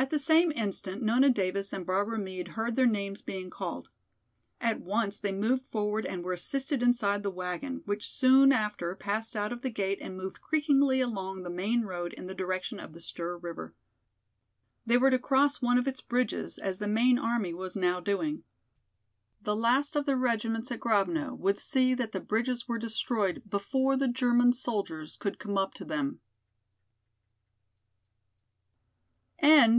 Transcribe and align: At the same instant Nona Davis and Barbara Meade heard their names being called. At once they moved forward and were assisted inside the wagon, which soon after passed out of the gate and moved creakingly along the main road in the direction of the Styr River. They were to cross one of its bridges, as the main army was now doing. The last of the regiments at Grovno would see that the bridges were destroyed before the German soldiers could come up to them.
At 0.00 0.08
the 0.08 0.18
same 0.18 0.50
instant 0.52 1.02
Nona 1.02 1.28
Davis 1.28 1.74
and 1.74 1.84
Barbara 1.84 2.18
Meade 2.18 2.48
heard 2.48 2.74
their 2.74 2.86
names 2.86 3.20
being 3.20 3.50
called. 3.50 3.90
At 4.58 4.80
once 4.80 5.18
they 5.18 5.30
moved 5.30 5.66
forward 5.66 6.06
and 6.06 6.24
were 6.24 6.32
assisted 6.32 6.82
inside 6.82 7.22
the 7.22 7.30
wagon, 7.30 7.82
which 7.84 8.08
soon 8.08 8.50
after 8.50 8.96
passed 8.96 9.36
out 9.36 9.52
of 9.52 9.60
the 9.60 9.68
gate 9.68 9.98
and 10.00 10.16
moved 10.16 10.40
creakingly 10.40 11.02
along 11.04 11.42
the 11.42 11.50
main 11.50 11.82
road 11.82 12.14
in 12.14 12.24
the 12.26 12.34
direction 12.34 12.80
of 12.80 12.94
the 12.94 12.98
Styr 12.98 13.40
River. 13.42 13.74
They 14.86 14.96
were 14.96 15.10
to 15.10 15.18
cross 15.18 15.60
one 15.60 15.76
of 15.76 15.86
its 15.86 16.00
bridges, 16.00 16.56
as 16.56 16.78
the 16.78 16.88
main 16.88 17.18
army 17.18 17.52
was 17.52 17.76
now 17.76 18.00
doing. 18.00 18.42
The 19.42 19.54
last 19.54 19.96
of 19.96 20.06
the 20.06 20.16
regiments 20.16 20.72
at 20.72 20.80
Grovno 20.80 21.34
would 21.34 21.58
see 21.58 21.92
that 21.92 22.12
the 22.12 22.20
bridges 22.20 22.66
were 22.66 22.78
destroyed 22.78 23.42
before 23.46 23.98
the 23.98 24.08
German 24.08 24.54
soldiers 24.54 25.14
could 25.16 25.38
come 25.38 25.58
up 25.58 25.74
to 25.74 25.84
them. 25.84 26.20